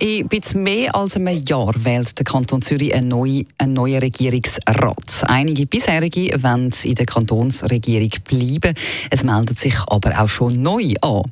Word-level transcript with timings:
In 0.00 0.28
bisschen 0.28 0.62
mehr 0.62 0.94
als 0.94 1.16
einem 1.16 1.44
Jahr 1.44 1.74
wählt 1.76 2.18
der 2.18 2.24
Kanton 2.24 2.62
Zürich 2.62 2.94
einen 2.94 3.08
neuen, 3.08 3.46
einen 3.58 3.76
Regierungsrat. 3.76 5.24
Einige 5.24 5.66
bisherige 5.66 6.42
wollen 6.42 6.70
in 6.84 6.94
der 6.94 7.04
Kantonsregierung 7.04 8.08
bleiben. 8.24 8.74
Es 9.10 9.24
meldet 9.24 9.58
sich 9.58 9.74
aber 9.88 10.18
auch 10.18 10.28
schon 10.28 10.54
neu 10.62 10.94
an. 11.02 11.24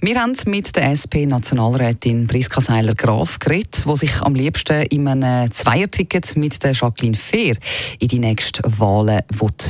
Wir 0.00 0.20
haben 0.20 0.34
mit 0.46 0.74
der 0.74 0.90
SP-Nationalrätin 0.90 2.26
Priska 2.26 2.60
Seiler-Graf 2.60 3.38
geredet, 3.38 3.84
die 3.88 3.96
sich 3.96 4.20
am 4.20 4.34
liebsten 4.34 4.82
in 4.86 5.06
einem 5.06 5.52
Zweierticket 5.52 6.36
mit 6.36 6.60
der 6.64 6.72
Jacqueline 6.72 7.16
Fehr 7.16 7.56
in 8.00 8.08
die 8.08 8.18
nächsten 8.18 8.64
Wahlen 8.80 9.22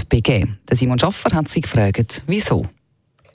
begeben 0.08 0.56
will. 0.66 0.78
Simon 0.78 0.98
Schaffer 0.98 1.30
hat 1.34 1.50
sie 1.50 1.60
gefragt, 1.60 2.22
wieso. 2.26 2.64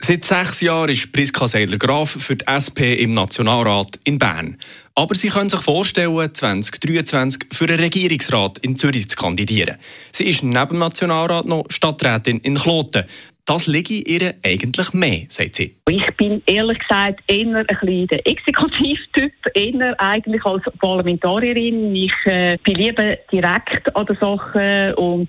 Seit 0.04 0.24
sechs 0.24 0.60
Jahren 0.62 0.90
ist 0.90 1.12
Priska 1.12 1.46
Seiler-Graf 1.46 2.10
für 2.10 2.34
die 2.34 2.44
SP 2.50 2.98
im 2.98 3.12
Nationalrat 3.12 4.00
in 4.02 4.18
Bern. 4.18 4.58
Aber 4.94 5.14
sie 5.14 5.28
können 5.28 5.48
sich 5.48 5.60
vorstellen, 5.60 6.34
2023 6.34 7.48
für 7.52 7.64
einen 7.64 7.80
Regierungsrat 7.80 8.58
in 8.58 8.76
Zürich 8.76 9.08
zu 9.08 9.16
kandidieren. 9.16 9.76
Sie 10.10 10.28
ist 10.28 10.42
neben 10.42 10.78
Nationalrat 10.78 11.46
noch 11.46 11.64
Stadträtin 11.70 12.38
in 12.40 12.56
Kloten. 12.56 13.04
Das 13.44 13.66
liege 13.66 13.94
ihr 13.94 14.34
eigentlich 14.44 14.92
mehr, 14.92 15.24
sagt 15.28 15.56
sie. 15.56 15.74
Ich 15.88 16.16
bin 16.16 16.42
ehrlich 16.46 16.78
gesagt 16.78 17.20
eher 17.26 17.56
ein 17.56 17.66
bisschen 17.66 18.06
der 18.06 18.24
Exekutivtyp, 18.24 19.32
eher 19.54 20.00
eigentlich 20.00 20.44
als 20.44 20.62
Parlamentarierin. 20.78 21.94
Ich 21.96 22.14
äh, 22.26 22.56
bin 22.62 22.76
lieber 22.76 23.16
direkt 23.32 23.96
an 23.96 24.06
der 24.06 24.16
Sache 24.16 24.94
und 24.96 25.28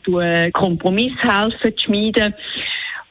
Kompromisse 0.54 1.21
helfen 1.23 1.76
zu 1.76 1.85
schmieden. 1.85 2.35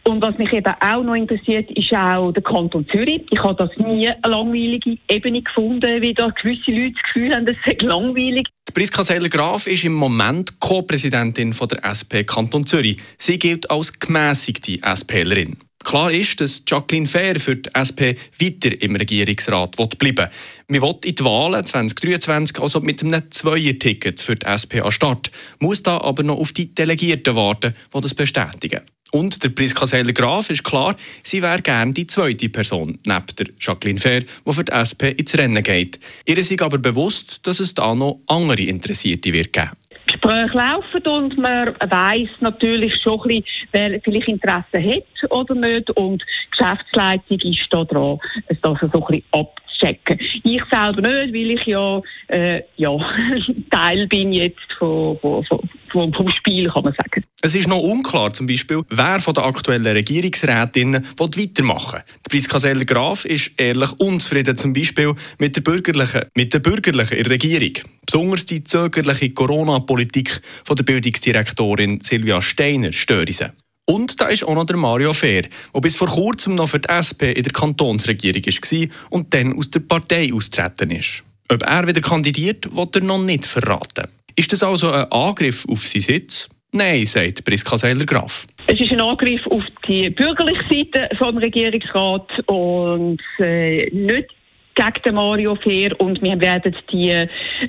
Und 0.04 0.20
was 0.20 0.36
mich 0.36 0.52
eben 0.52 0.74
auch 0.80 1.02
noch 1.04 1.14
interessiert, 1.14 1.70
ist 1.70 1.92
auch 1.92 2.32
der 2.32 2.42
Kanton 2.42 2.86
Zürich. 2.90 3.22
Ich 3.30 3.42
habe 3.42 3.54
das 3.54 3.70
nie 3.76 4.08
eine 4.08 4.18
langweilige 4.24 4.98
Ebene 5.08 5.42
gefunden, 5.42 6.02
wie 6.02 6.12
da 6.12 6.28
gewisse 6.28 6.72
Leute 6.72 6.94
das 6.94 7.02
Gefühl 7.04 7.34
haben, 7.34 7.46
das 7.46 7.56
sei 7.64 7.76
langweilig. 7.80 8.48
Priska 8.74 9.02
Seiler-Graf 9.02 9.66
ist 9.66 9.84
im 9.84 9.92
Moment 9.92 10.58
Co-Präsidentin 10.58 11.52
der 11.52 11.84
SP 11.86 12.24
Kanton 12.24 12.66
Zürich. 12.66 12.96
Sie 13.16 13.38
gilt 13.38 13.70
als 13.70 13.98
gemäßigte 13.98 14.78
SPlerin. 14.96 15.56
Klar 15.84 16.12
ist, 16.12 16.40
dass 16.40 16.62
Jacqueline 16.66 17.06
Fair 17.06 17.38
für 17.38 17.56
die 17.56 17.70
SP 17.74 18.14
weiter 18.40 18.80
im 18.80 18.96
Regierungsrat 18.96 19.76
bleiben 19.76 20.16
will. 20.16 20.28
Wir 20.68 20.82
will 20.82 20.94
in 21.04 21.14
die 21.14 21.24
Wahlen 21.24 21.64
2023 21.64 22.60
also 22.60 22.80
mit 22.80 23.02
einem 23.02 23.30
Zweier-Ticket 23.30 24.20
für 24.20 24.36
die 24.36 24.46
SP 24.46 24.80
an 24.80 24.92
Start, 24.92 25.30
muss 25.58 25.82
da 25.82 26.00
aber 26.00 26.22
noch 26.22 26.38
auf 26.38 26.52
die 26.52 26.72
Delegierten 26.72 27.34
warten, 27.34 27.74
die 27.94 28.00
das 28.00 28.14
bestätigen. 28.14 28.82
Und 29.12 29.44
der 29.44 29.50
Priska 29.50 29.86
Seiler-Graf 29.86 30.48
ist 30.48 30.64
klar, 30.64 30.96
sie 31.22 31.42
wäre 31.42 31.60
gerne 31.60 31.92
die 31.92 32.06
zweite 32.06 32.48
Person, 32.48 32.98
neben 33.06 33.26
der 33.38 33.46
Jacqueline 33.60 34.00
Fair, 34.00 34.20
die 34.20 34.52
für 34.52 34.64
die 34.64 34.72
SP 34.72 35.12
ins 35.12 35.36
Rennen 35.36 35.62
geht. 35.62 36.00
Ihr 36.24 36.38
ist 36.38 36.62
aber 36.62 36.78
bewusst, 36.78 37.46
dass 37.46 37.60
es 37.60 37.74
da 37.74 37.94
noch 37.94 38.20
andere 38.26 38.62
Interessierte 38.62 39.32
wird 39.32 39.52
geben. 39.52 39.72
Gespräche 40.06 40.56
laufen 40.56 41.06
und 41.06 41.38
man 41.38 41.74
weiß 41.78 42.28
natürlich 42.40 42.94
schon 43.02 43.20
ein 43.20 43.28
bisschen, 43.28 43.44
wer 43.72 44.00
vielleicht 44.02 44.28
Interesse 44.28 44.82
hat 44.82 45.30
oder 45.30 45.54
nicht 45.54 45.90
und 45.90 46.22
die 46.22 46.58
Geschäftsleitung 46.58 47.38
ist 47.40 47.66
da 47.70 47.84
dran, 47.84 48.18
das 48.48 48.58
so 48.62 48.74
ein 48.74 48.90
bisschen 48.90 49.22
abzuchecken. 49.32 50.20
Ich 50.42 50.62
selber 50.70 51.02
nicht, 51.02 51.34
weil 51.34 51.50
ich 51.52 51.66
ja, 51.66 52.02
äh, 52.28 52.62
ja 52.76 52.96
Teil 53.70 54.06
bin 54.08 54.32
jetzt 54.32 54.72
von, 54.78 55.18
von, 55.18 55.44
von 55.44 55.60
vom, 55.92 56.12
vom 56.12 56.28
Spiel, 56.30 56.70
kann 56.70 56.84
man 56.84 56.94
sagen. 56.94 57.24
Es 57.42 57.54
ist 57.54 57.68
noch 57.68 57.80
unklar, 57.80 58.32
zum 58.32 58.46
Beispiel, 58.46 58.82
wer 58.88 59.20
von 59.20 59.34
der 59.34 59.44
aktuellen 59.44 59.86
Regierungsrätinnen 59.86 61.06
weitermachen 61.18 62.00
will. 62.00 62.18
Priska 62.30 62.58
Seller-Graf 62.58 63.24
ist 63.24 63.52
ehrlich 63.56 63.92
unzufrieden, 63.98 64.56
zum 64.56 64.72
Beispiel 64.72 65.14
mit 65.38 65.56
der 65.56 65.60
bürgerlichen, 65.62 66.22
mit 66.34 66.52
der 66.52 66.60
bürgerlichen 66.60 67.16
in 67.16 67.24
der 67.24 67.32
Regierung. 67.32 67.72
Besonders 68.06 68.46
die 68.46 68.64
zögerliche 68.64 69.30
Corona-Politik 69.30 70.40
der 70.68 70.82
Bildungsdirektorin 70.84 72.00
Silvia 72.00 72.40
Steiner 72.40 72.92
stören 72.92 73.32
sie. 73.32 73.50
Und 73.84 74.20
da 74.20 74.28
ist 74.28 74.44
auch 74.44 74.54
noch 74.54 74.64
der 74.64 74.76
Mario 74.76 75.12
Fehr, 75.12 75.42
der 75.74 75.80
bis 75.80 75.96
vor 75.96 76.08
kurzem 76.08 76.54
noch 76.54 76.68
für 76.68 76.78
die 76.78 76.88
SP 76.88 77.32
in 77.32 77.42
der 77.42 77.52
Kantonsregierung 77.52 78.42
war 78.44 78.88
und 79.10 79.34
dann 79.34 79.56
aus 79.56 79.70
der 79.70 79.80
Partei 79.80 80.32
austreten 80.32 80.92
ist. 80.92 81.24
Ob 81.48 81.62
er 81.62 81.86
wieder 81.86 82.00
kandidiert, 82.00 82.74
wird 82.74 82.96
er 82.96 83.02
noch 83.02 83.22
nicht 83.22 83.44
verraten. 83.44 84.08
Ist 84.36 84.52
das 84.52 84.62
also 84.62 84.90
ein 84.90 85.10
Angriff 85.10 85.66
auf 85.68 85.80
seinen 85.80 86.02
Sitz? 86.02 86.48
Nein, 86.72 87.04
sagt 87.04 87.44
Priska 87.44 87.76
Seiler-Graf. 87.76 88.46
Es 88.66 88.80
ist 88.80 88.92
ein 88.92 89.00
Angriff 89.00 89.46
auf 89.48 89.62
die 89.86 90.08
bürgerliche 90.08 90.62
Seite 90.70 91.08
des 91.10 91.42
Regierungsrat 91.42 92.48
und 92.48 93.20
äh, 93.38 93.90
nicht 93.90 94.28
gegen 94.74 95.02
den 95.04 95.14
Mario 95.14 95.54
Fehr 95.56 95.98
und 96.00 96.22
wir 96.22 96.40
werden 96.40 96.74
die, 96.90 97.12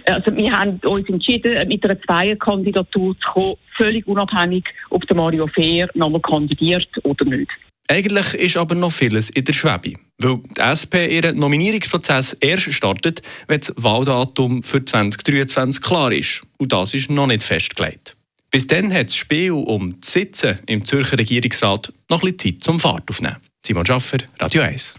also 0.05 0.35
wir 0.35 0.51
haben 0.51 0.79
uns 0.85 1.09
entschieden, 1.09 1.67
mit 1.67 1.83
einer 1.83 2.01
Zweierkandidatur 2.01 3.15
zu 3.19 3.27
kommen, 3.33 3.55
völlig 3.75 4.07
unabhängig, 4.07 4.63
ob 4.89 5.05
der 5.07 5.17
Mario 5.17 5.47
Fehr 5.47 5.89
nochmal 5.95 6.21
kandidiert 6.21 6.87
oder 7.03 7.25
nicht. 7.25 7.49
Eigentlich 7.89 8.33
ist 8.35 8.57
aber 8.57 8.75
noch 8.75 8.91
vieles 8.91 9.29
in 9.31 9.43
der 9.43 9.53
Schwebe, 9.53 9.93
weil 10.23 10.39
die 10.57 10.61
SP 10.61 11.07
ihren 11.07 11.37
Nominierungsprozess 11.37 12.33
erst 12.39 12.73
startet, 12.73 13.21
wenn 13.47 13.59
das 13.59 13.73
Wahldatum 13.77 14.63
für 14.63 14.83
2023 14.83 15.81
klar 15.81 16.11
ist. 16.11 16.43
Und 16.57 16.71
das 16.71 16.93
ist 16.93 17.09
noch 17.09 17.27
nicht 17.27 17.43
festgelegt. 17.43 18.15
Bis 18.51 18.67
dann 18.67 18.93
hat 18.93 19.07
das 19.07 19.15
Spiel 19.15 19.51
um 19.51 19.99
die 19.99 20.07
Sitze 20.07 20.59
im 20.67 20.85
Zürcher 20.85 21.17
Regierungsrat 21.17 21.91
noch 22.09 22.21
bisschen 22.21 22.39
Zeit 22.39 22.63
zum 22.63 22.79
Fahrt 22.79 23.09
aufnehmen. 23.09 23.37
Simon 23.65 23.85
Schaffer, 23.85 24.19
Radio 24.39 24.61
1. 24.61 24.95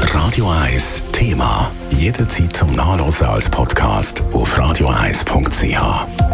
Radio 0.00 0.48
1 0.48 1.02
Thema. 1.12 1.72
Jederzeit 1.90 2.56
zum 2.56 2.72
Nachlesen 2.74 3.26
als 3.26 3.50
Podcast 3.50 4.22
auf 4.32 4.56
radio1.ch. 4.56 6.33